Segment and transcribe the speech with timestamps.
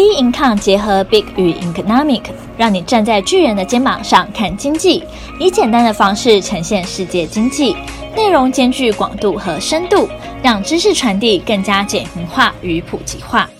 [0.00, 2.22] B income 结合 Big 与 Economic，
[2.56, 5.04] 让你站在巨人的肩膀上看经济，
[5.38, 7.76] 以简单的方式呈现世界经济，
[8.16, 10.08] 内容兼具广度和深度，
[10.42, 13.50] 让知识传递更加简明化与普及化。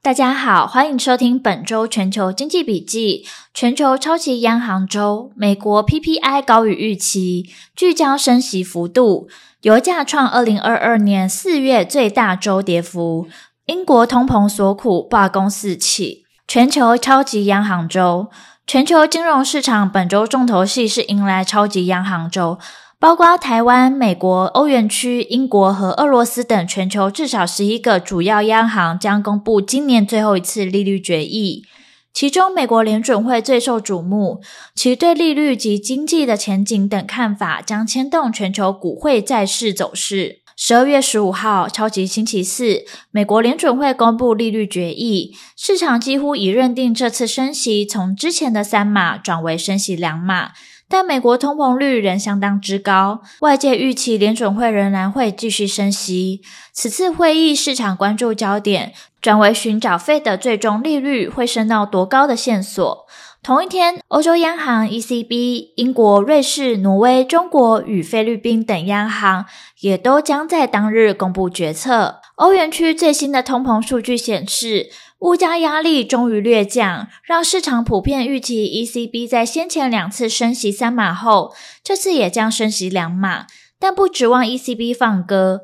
[0.00, 3.26] 大家好，欢迎收听本周全球经济笔记。
[3.52, 7.44] 全球超级央行周，美国 PPI 高于预期，
[7.76, 9.28] 聚焦升息幅度，
[9.60, 13.28] 油价创二零二二年四月最大周跌幅。
[13.68, 16.24] 英国通膨所苦，罢工四起。
[16.46, 18.28] 全球超级央行周，
[18.66, 22.58] 全球金融市场本周重头戏是迎来超级央行周，
[22.98, 31.66] 包括台湾、美国、欧元区、英国和俄罗斯等全球至少十一个主要央行将公布今年最后一次利率决议。
[32.14, 34.40] 其中，美国联准会最受瞩目，
[34.74, 40.40] 其对利率及经济的前景等看法将牵动全球股汇债市走势。
[40.60, 50.50] 十二月十五号，超级星期四，美国联准会公布利率决议，市场几乎已认定这次升息从之前的三码转为升息两码，
[50.88, 56.42] 但美国通膨率仍相当之高，外界预期联准会仍然会继续升息。
[56.72, 63.06] 此次会议市场关注焦点转为寻找费的最终利率会升到多高的线索。
[63.40, 69.46] 同一天，欧洲央行 ECB、英国、瑞士、挪威、中国与菲律宾等央行
[69.80, 72.20] 也都将在当日公布决策。
[72.34, 83.46] 欧元区最新的通膨数据显示，物价压力终于略降，让市场普遍预期 ECB 在先前两次升息三码后，这次也将升息两码，
[83.78, 85.62] 但不指望 ECB 放鸽。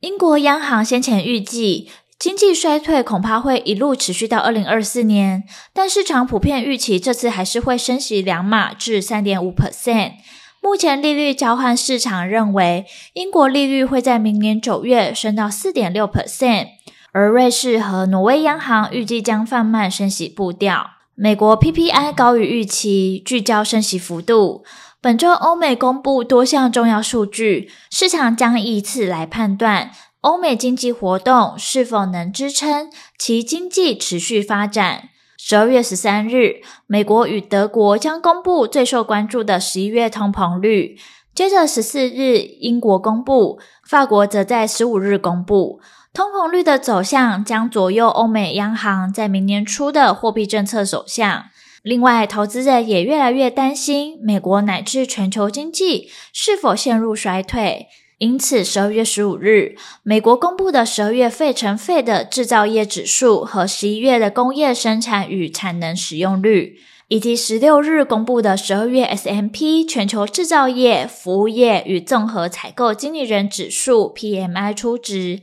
[0.00, 10.16] 英国央行先前预计，经济衰退恐怕会一路持续到二零二四年，但市场普遍预期这次还是会升息两码至三点五 percent。
[10.60, 16.66] 目前利率交换市场认为，英国利率会在明年九月升到四点六 percent，
[17.12, 20.90] 而瑞士和挪威央行预计将放慢升息步调。
[21.14, 24.62] 美国 PPI 高于预期，聚焦升息幅度。
[25.00, 29.90] 本周欧美公布多项重要数据，市场将以此来判断。
[30.20, 35.08] 欧美经济活动是否能支撑其经济持续发展？
[35.38, 40.98] 十二月十三日，美国与德国将公布最受关注的十一月通膨率，
[41.34, 43.58] 接着十四日英国公布，
[43.88, 45.80] 法国则在十五日公布。
[46.12, 51.44] 通膨率的走向将左右欧美央行在明年初的货币政策走向。
[51.82, 57.86] 另外，投资者也越来越担心美国乃至全球经济是否陷入衰退。
[58.20, 66.76] 因此，十二月十五日，美国公布的十二月费城费的制造业指数和十一月的工业生产与产能使用率，
[67.08, 75.40] 以及十六日公布的十二月 S M P 全球制造业、服务业与综合采购经理人指数 PMI 初值。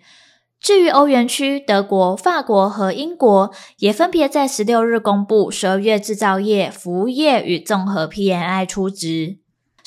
[0.61, 9.37] 至于欧元区，德国、法国和英国也分别在十六日公布十二月制造业、服务业与综合 PMI 初值。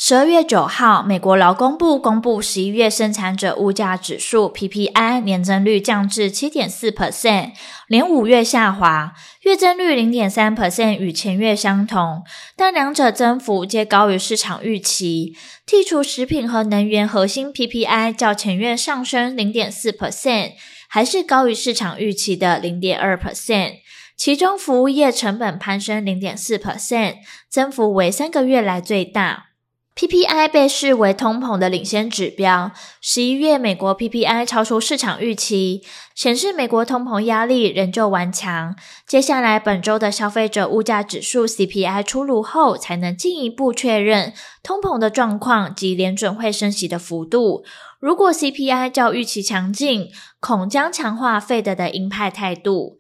[0.03, 7.51] 十二月九号，美国劳工部公布十一月生产者物价指数 PPI 年增率降至七点四 percent，
[7.87, 9.13] 连五月下滑，
[9.43, 12.23] 月增率零点三 percent 与前月相同，
[12.57, 15.37] 但两者增幅皆高于市场预期。
[15.67, 20.53] 剔除食品和能源核心 PPI 较前月上升零点四 percent，
[20.89, 23.75] 还是高于市场预期的零点二 percent。
[24.17, 27.17] 其中服务业成本攀升零点四 percent，
[27.51, 29.50] 增幅为三个月来最大。
[29.97, 32.71] PPI 被视为通膨的领先指标。
[33.03, 35.83] 十一月美国 PPI 超出市场预期，
[36.15, 38.75] 显示美国通膨压力仍旧顽强。
[39.07, 47.65] 接下来本周的消费者物价指数 CPI 出炉后，才能进一步确认通膨的状况及联准会升息的幅度。
[47.99, 50.09] 如果 CPI 较预期强劲，
[50.39, 52.99] 恐将强化 Fed 的鹰派态度。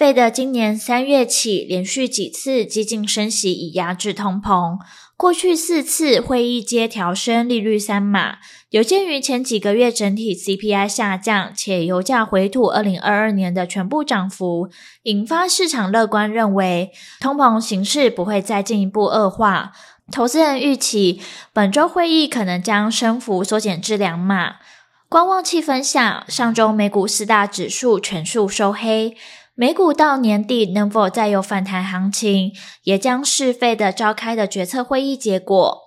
[0.00, 4.78] Fed 今年三月起连续几次激进升息，以压制通膨。
[5.14, 8.38] 过去四次会议皆调升利率三码，
[8.70, 14.70] 有鉴于前几个月整体 CPI 下降，且油价回吐二零二二年的全部涨幅，
[15.02, 19.72] 引发市场乐观，认为通膨形势不会再进一步恶化。
[20.10, 21.20] 投资人预期
[21.52, 24.54] 本周会议可能将升幅缩减至两码。
[25.10, 29.16] 观望气氛下，上周美股四大指数全数收黑。
[29.60, 32.52] 美股到年底能否再有反弹行情，
[32.84, 35.78] 也将视 Fed 召开的决策会议结果。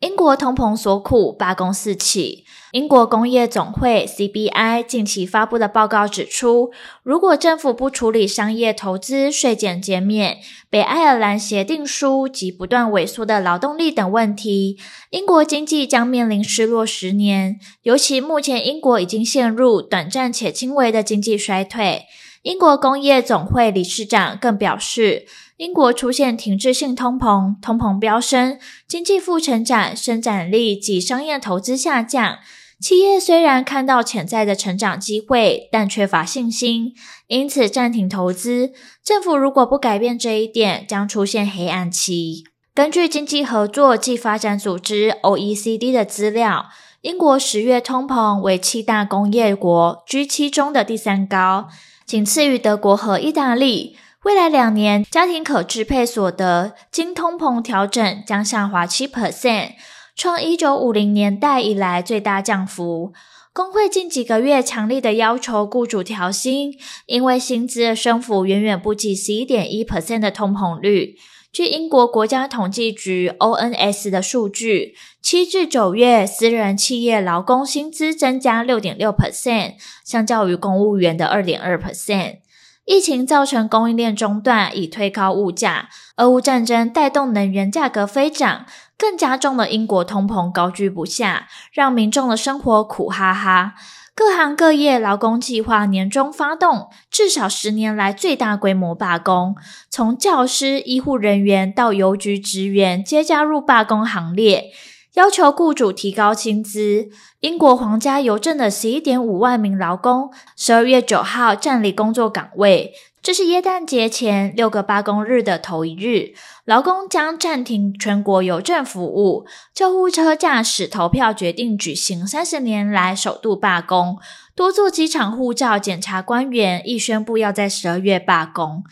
[0.00, 2.44] 英国通膨所苦，罢工四起。
[2.72, 6.72] 英国工业总会 CBI 近期发布的报告指出，
[7.04, 10.38] 如果政府不处理商业投资、税减减免、
[10.68, 14.76] 北爱尔兰协定书及不断萎缩的劳动力等问题，
[15.10, 17.60] 英国经济将面临失落十年。
[17.84, 22.06] 尤其目前英国已经陷入短暂且轻微的经济衰退。
[22.42, 25.26] 英国工业总会理事长更表示，
[25.58, 28.58] 英国出现停滞性通膨，通膨飙升，
[28.88, 32.38] 经济负成长，生产力及商业投资下降。
[32.80, 36.94] 企业虽然看到潜在的成长机会，但缺乏信心，
[37.26, 38.72] 因此暂停投资。
[39.04, 42.44] 政府如果不改变这一点，将出现黑暗期。
[42.72, 46.70] 根据经济合作暨发展组织 （OECD） 的资料，
[47.02, 51.68] 英国十月通膨为七大工业国 G7 中的第三高，
[52.10, 53.96] 仅次于德国和意大利。
[54.24, 59.74] 未来两年，家庭可支配所得经通膨调整将下滑七 percent。
[60.16, 63.12] 创一九五零年代以来最大降幅。
[63.52, 66.76] 工会近几个月强力的要求雇主调薪，
[67.06, 71.14] 因为薪资的升幅远远不及十一点一 percent 的通膨率。
[71.52, 79.74] 据英国国家统计局 ONS 的数据，七至九月私人企业劳工薪资增加六点六 percent，
[80.04, 82.36] 相较于公务员的二点二 percent。
[82.84, 88.66] 疫情造成供应链中断，以推高物价；俄乌战争带动能源价格飞涨，
[88.96, 93.74] 更加重了英国通膨高居不下，让民众的生活苦哈哈。
[94.20, 99.56] 各行各业劳工计划年终发动，至少十年来最大规模罢工，
[99.88, 104.72] 从教师、医护人员到邮局职员皆加入罢工行列。
[105.14, 107.08] 要求雇主提高薪资。
[107.40, 112.92] 英国皇家邮政的十一点五万名劳工，十二月九号占领工作岗位。
[113.22, 116.32] 这是耶诞节前六个罢工日的头一日，
[116.64, 119.46] 劳工将暂停全国邮政服务。
[119.74, 124.18] 救护车驾驶投票决定举行三十年来首度罢工。
[124.56, 128.84] 多座机场护照检查官员亦宣布要在十二月罢工。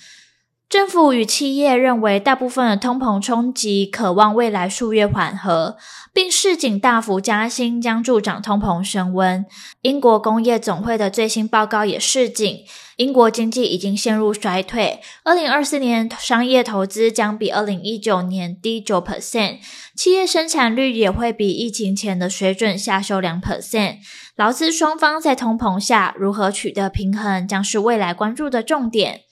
[0.68, 5.78] 政府与企业认为，大部分的通膨冲击可望未来数月缓和，
[6.12, 9.46] 并市井大幅加薪将助长通膨升温。
[9.80, 12.58] 英国工业总会的最新报告也示警，
[12.96, 19.60] 英国经济已经陷入衰退，二零二四年商业投资将比二零一九年低九 percent，
[19.96, 24.00] 企业生产率也会比疫情前的水准下修两 percent。
[24.36, 29.22] 劳资双方在通膨下如何取得平衡，将是未来关注的重点。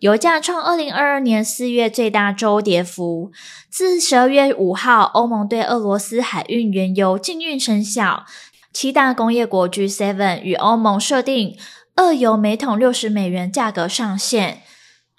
[0.00, 3.32] 油价创二零二二年四月最大周跌幅。
[3.68, 8.24] 自十二月五号，欧盟对俄罗斯海运原油禁运生效。
[8.72, 11.58] 七大工业国 G7 与欧盟设定
[11.96, 14.62] 二油每桶六十美元价格上限。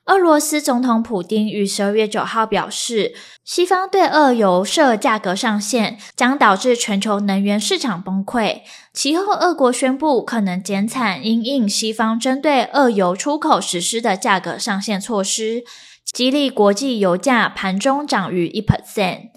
[0.09, 3.13] 俄罗斯总统普京于十二月九号表示，
[3.45, 8.61] 西方对俄油设价格上限将导致全球能源市场崩溃。
[8.91, 15.63] 其后，俄国宣布可能减产，因应西方针对俄油出口实施的价格上限措施，
[16.03, 19.29] 激励国际油价盘中涨逾一 percent。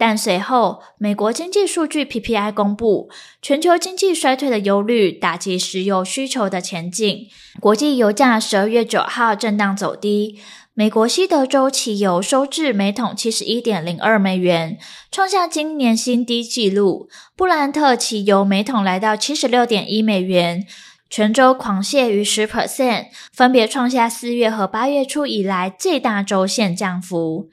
[0.00, 3.10] 但随后，美国经济数据 PPI 公布，
[3.42, 7.28] 全球经济衰退的忧虑打击石油需求的前景。
[7.60, 10.40] 国际油价十二月九号震荡走低，
[10.72, 14.78] 美国西德州汽油收至每桶七十一点零二美元，
[15.12, 17.10] 创下今年新低纪录。
[17.36, 20.66] 布兰特汽油每桶来到七十六点一美元，
[21.10, 27.50] 全周狂泻逾十 percent，分别创下四月和八月初以来最大周线降幅。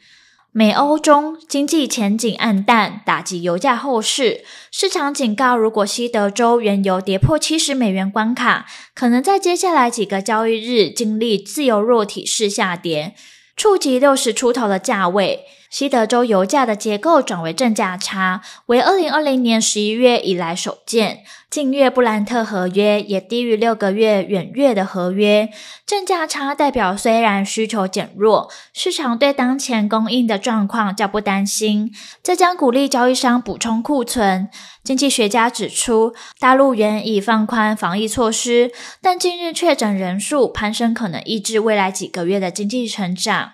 [0.57, 4.43] 美欧中经济前景暗淡，打击油价后市。
[4.71, 8.65] 市场警告，如果西德州原油跌破七十美元关卡，
[8.95, 13.13] 可能在接下来几个交易日经历自由落体式下跌，
[13.55, 15.41] 触及六十出头的价位。
[15.69, 21.23] 西德州油价的结构转为正价差，为二零二零年十一月以来首见。
[21.49, 25.49] 近月布兰特合约也低于六个月远月的合约。
[25.85, 34.49] 正价差代表虽然需求减弱，市场对当前供应的状况较不担心，这将鼓励交易商补充库存。
[34.83, 38.71] 经济学家指出，大陆原已放宽防疫措施，
[39.01, 43.53] 但近日确诊人数攀升，可能抑制未来几个月的经济成长。